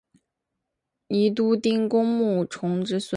[1.09, 3.09] 宜都丁公穆崇之孙。